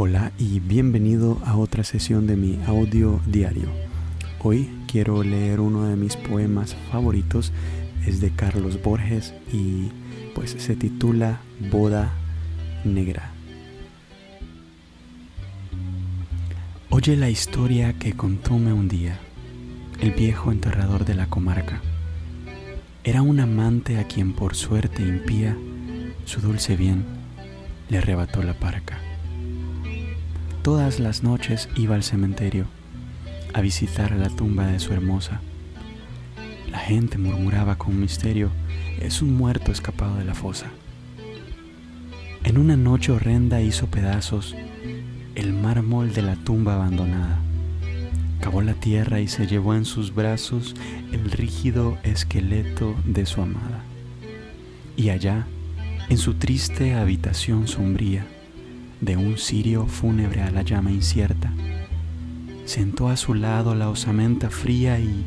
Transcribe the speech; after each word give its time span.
Hola 0.00 0.30
y 0.38 0.60
bienvenido 0.60 1.40
a 1.44 1.56
otra 1.56 1.82
sesión 1.82 2.28
de 2.28 2.36
mi 2.36 2.60
audio 2.68 3.20
diario. 3.26 3.68
Hoy 4.38 4.70
quiero 4.86 5.24
leer 5.24 5.58
uno 5.58 5.88
de 5.88 5.96
mis 5.96 6.14
poemas 6.14 6.76
favoritos, 6.92 7.52
es 8.06 8.20
de 8.20 8.30
Carlos 8.30 8.80
Borges 8.80 9.34
y 9.52 9.88
pues 10.36 10.52
se 10.52 10.76
titula 10.76 11.40
Boda 11.72 12.12
Negra. 12.84 13.32
Oye 16.90 17.16
la 17.16 17.28
historia 17.28 17.92
que 17.94 18.12
contóme 18.12 18.72
un 18.72 18.86
día 18.86 19.18
el 20.00 20.12
viejo 20.12 20.52
enterrador 20.52 21.06
de 21.06 21.16
la 21.16 21.26
comarca. 21.26 21.82
Era 23.02 23.22
un 23.22 23.40
amante 23.40 23.98
a 23.98 24.06
quien 24.06 24.32
por 24.32 24.54
suerte 24.54 25.02
impía 25.02 25.58
su 26.24 26.40
dulce 26.40 26.76
bien 26.76 27.04
le 27.88 27.98
arrebató 27.98 28.44
la 28.44 28.54
parca. 28.54 29.07
Todas 30.68 31.00
las 31.00 31.22
noches 31.22 31.66
iba 31.76 31.94
al 31.94 32.02
cementerio 32.02 32.66
a 33.54 33.62
visitar 33.62 34.12
la 34.12 34.28
tumba 34.28 34.66
de 34.66 34.78
su 34.80 34.92
hermosa. 34.92 35.40
La 36.70 36.78
gente 36.78 37.16
murmuraba 37.16 37.78
con 37.78 37.98
misterio, 37.98 38.50
es 39.00 39.22
un 39.22 39.34
muerto 39.34 39.72
escapado 39.72 40.16
de 40.16 40.26
la 40.26 40.34
fosa. 40.34 40.66
En 42.44 42.58
una 42.58 42.76
noche 42.76 43.12
horrenda 43.12 43.62
hizo 43.62 43.86
pedazos 43.86 44.54
el 45.36 45.54
mármol 45.54 46.12
de 46.12 46.20
la 46.20 46.36
tumba 46.36 46.74
abandonada. 46.74 47.40
Cavó 48.42 48.60
la 48.60 48.74
tierra 48.74 49.20
y 49.20 49.28
se 49.28 49.46
llevó 49.46 49.74
en 49.74 49.86
sus 49.86 50.14
brazos 50.14 50.74
el 51.12 51.30
rígido 51.30 51.96
esqueleto 52.02 52.94
de 53.06 53.24
su 53.24 53.40
amada. 53.40 53.84
Y 54.98 55.08
allá, 55.08 55.46
en 56.10 56.18
su 56.18 56.34
triste 56.34 56.92
habitación 56.92 57.68
sombría, 57.68 58.26
de 59.00 59.16
un 59.16 59.38
cirio 59.38 59.86
fúnebre 59.86 60.42
a 60.42 60.50
la 60.50 60.62
llama 60.62 60.90
incierta. 60.90 61.52
Sentó 62.64 63.08
a 63.08 63.16
su 63.16 63.34
lado 63.34 63.74
la 63.74 63.88
osamenta 63.88 64.50
fría 64.50 64.98
y 64.98 65.24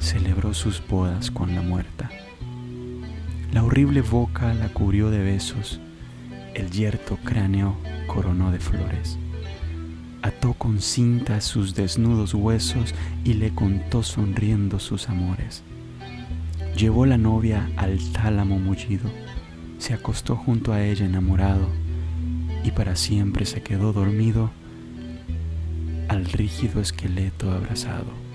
celebró 0.00 0.54
sus 0.54 0.82
bodas 0.86 1.30
con 1.30 1.54
la 1.54 1.62
muerta. 1.62 2.10
La 3.52 3.62
horrible 3.62 4.00
boca 4.00 4.54
la 4.54 4.68
cubrió 4.68 5.10
de 5.10 5.22
besos, 5.22 5.80
el 6.54 6.70
yerto 6.70 7.18
cráneo 7.22 7.76
coronó 8.06 8.50
de 8.50 8.58
flores. 8.58 9.18
Ató 10.22 10.54
con 10.54 10.80
cinta 10.80 11.40
sus 11.40 11.74
desnudos 11.74 12.34
huesos 12.34 12.94
y 13.24 13.34
le 13.34 13.54
contó 13.54 14.02
sonriendo 14.02 14.78
sus 14.78 15.08
amores. 15.08 15.62
Llevó 16.76 17.06
la 17.06 17.18
novia 17.18 17.70
al 17.76 17.98
tálamo 18.12 18.58
mullido, 18.58 19.10
se 19.78 19.94
acostó 19.94 20.36
junto 20.36 20.72
a 20.72 20.82
ella 20.82 21.06
enamorado 21.06 21.68
y 22.64 22.70
para 22.72 22.96
siempre 22.96 23.46
se 23.46 23.62
quedó 23.62 23.92
dormido 23.92 24.50
al 26.08 26.24
rígido 26.24 26.80
esqueleto 26.80 27.50
abrazado. 27.50 28.30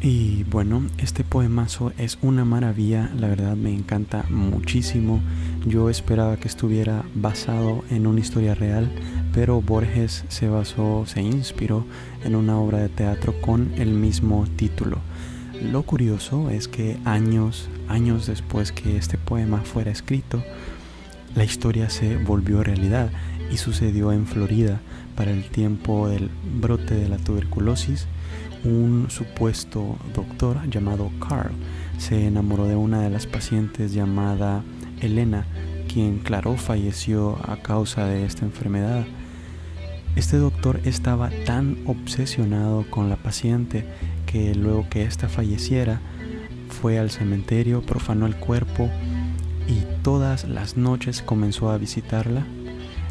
Y 0.00 0.44
bueno, 0.44 0.86
este 0.98 1.24
poemazo 1.24 1.92
es 1.98 2.18
una 2.22 2.44
maravilla, 2.44 3.10
la 3.18 3.26
verdad 3.26 3.56
me 3.56 3.74
encanta 3.74 4.24
muchísimo. 4.30 5.20
Yo 5.66 5.90
esperaba 5.90 6.36
que 6.36 6.46
estuviera 6.46 7.04
basado 7.16 7.84
en 7.90 8.06
una 8.06 8.20
historia 8.20 8.54
real, 8.54 8.88
pero 9.34 9.60
Borges 9.60 10.24
se 10.28 10.48
basó, 10.48 11.04
se 11.06 11.20
inspiró 11.20 11.84
en 12.24 12.36
una 12.36 12.60
obra 12.60 12.78
de 12.78 12.88
teatro 12.90 13.34
con 13.40 13.72
el 13.76 13.88
mismo 13.88 14.46
título. 14.54 14.98
Lo 15.72 15.82
curioso 15.82 16.48
es 16.50 16.68
que 16.68 16.96
años, 17.04 17.68
años 17.88 18.28
después 18.28 18.70
que 18.70 18.96
este 18.96 19.18
poema 19.18 19.62
fuera 19.62 19.90
escrito, 19.90 20.44
la 21.34 21.44
historia 21.44 21.90
se 21.90 22.16
volvió 22.16 22.62
realidad 22.62 23.10
y 23.50 23.56
sucedió 23.56 24.12
en 24.12 24.26
Florida 24.26 24.80
para 25.16 25.30
el 25.30 25.44
tiempo 25.44 26.08
del 26.08 26.30
brote 26.60 26.94
de 26.94 27.08
la 27.08 27.18
tuberculosis. 27.18 28.06
Un 28.64 29.06
supuesto 29.08 29.96
doctor 30.14 30.68
llamado 30.68 31.10
Carl 31.26 31.52
se 31.98 32.26
enamoró 32.26 32.66
de 32.66 32.76
una 32.76 33.02
de 33.02 33.10
las 33.10 33.26
pacientes 33.26 33.92
llamada 33.92 34.62
Elena, 35.00 35.44
quien 35.92 36.18
claro 36.18 36.56
falleció 36.56 37.38
a 37.48 37.56
causa 37.56 38.06
de 38.06 38.24
esta 38.24 38.44
enfermedad. 38.44 39.06
Este 40.16 40.36
doctor 40.36 40.80
estaba 40.84 41.30
tan 41.44 41.78
obsesionado 41.86 42.84
con 42.90 43.08
la 43.08 43.16
paciente 43.16 43.84
que 44.26 44.54
luego 44.54 44.88
que 44.90 45.04
ésta 45.04 45.28
falleciera 45.28 46.00
fue 46.68 46.98
al 46.98 47.10
cementerio, 47.10 47.82
profanó 47.82 48.26
el 48.26 48.36
cuerpo 48.36 48.90
y 49.68 49.84
todas 50.02 50.48
las 50.48 50.76
noches 50.76 51.22
comenzó 51.22 51.70
a 51.70 51.78
visitarla, 51.78 52.46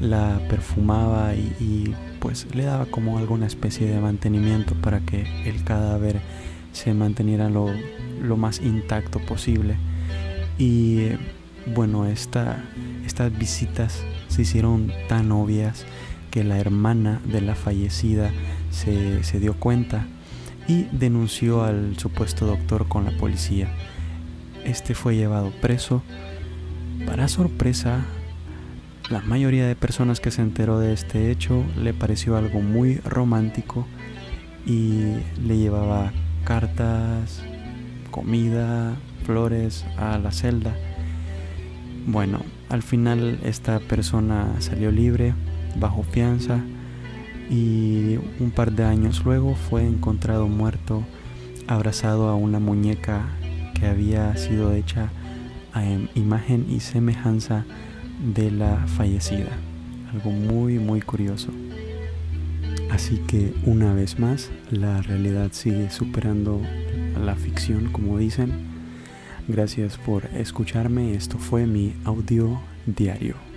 la 0.00 0.40
perfumaba 0.48 1.34
y, 1.34 1.94
pues 2.20 2.46
le 2.54 2.64
daba 2.64 2.86
como 2.86 3.18
alguna 3.18 3.46
especie 3.46 3.88
de 3.88 4.00
mantenimiento 4.00 4.74
para 4.74 5.00
que 5.00 5.26
el 5.48 5.64
cadáver 5.64 6.20
se 6.72 6.94
manteniera 6.94 7.48
lo, 7.48 7.68
lo 8.20 8.36
más 8.36 8.60
intacto 8.60 9.18
posible. 9.18 9.76
Y 10.58 11.08
bueno, 11.74 12.06
esta, 12.06 12.62
estas 13.04 13.36
visitas 13.36 14.04
se 14.28 14.42
hicieron 14.42 14.92
tan 15.08 15.32
obvias 15.32 15.84
que 16.30 16.44
la 16.44 16.58
hermana 16.58 17.20
de 17.24 17.40
la 17.40 17.54
fallecida 17.54 18.30
se, 18.70 19.24
se 19.24 19.40
dio 19.40 19.54
cuenta 19.54 20.06
y 20.68 20.84
denunció 20.92 21.64
al 21.64 21.98
supuesto 21.98 22.46
doctor 22.46 22.88
con 22.88 23.04
la 23.04 23.16
policía. 23.18 23.68
Este 24.64 24.94
fue 24.94 25.16
llevado 25.16 25.50
preso 25.60 26.02
para 27.12 27.28
sorpresa, 27.28 28.06
la 29.10 29.20
mayoría 29.20 29.66
de 29.66 29.76
personas 29.76 30.18
que 30.18 30.30
se 30.30 30.40
enteró 30.40 30.78
de 30.78 30.94
este 30.94 31.30
hecho 31.30 31.62
le 31.76 31.92
pareció 31.92 32.38
algo 32.38 32.62
muy 32.62 33.00
romántico 33.04 33.86
y 34.64 35.18
le 35.44 35.58
llevaba 35.58 36.10
cartas, 36.44 37.42
comida, 38.10 38.96
flores 39.26 39.84
a 39.98 40.16
la 40.16 40.32
celda. 40.32 40.74
Bueno, 42.06 42.40
al 42.70 42.82
final 42.82 43.40
esta 43.44 43.78
persona 43.78 44.48
salió 44.60 44.90
libre, 44.90 45.34
bajo 45.76 46.04
fianza, 46.04 46.60
y 47.50 48.16
un 48.40 48.52
par 48.54 48.72
de 48.72 48.84
años 48.84 49.22
luego 49.22 49.54
fue 49.54 49.86
encontrado 49.86 50.48
muerto, 50.48 51.04
abrazado 51.66 52.30
a 52.30 52.36
una 52.36 52.58
muñeca 52.58 53.26
que 53.78 53.86
había 53.86 54.34
sido 54.38 54.72
hecha 54.72 55.10
a 55.72 55.84
imagen 56.14 56.66
y 56.68 56.80
semejanza 56.80 57.64
de 58.34 58.50
la 58.50 58.86
fallecida. 58.86 59.50
Algo 60.12 60.30
muy, 60.30 60.78
muy 60.78 61.00
curioso. 61.00 61.50
Así 62.90 63.16
que 63.26 63.54
una 63.64 63.94
vez 63.94 64.18
más, 64.18 64.50
la 64.70 65.00
realidad 65.02 65.48
sigue 65.52 65.90
superando 65.90 66.60
la 67.24 67.34
ficción, 67.34 67.90
como 67.90 68.18
dicen. 68.18 68.52
Gracias 69.48 69.96
por 69.96 70.26
escucharme. 70.34 71.14
Esto 71.14 71.38
fue 71.38 71.66
mi 71.66 71.94
audio 72.04 72.60
diario. 72.86 73.51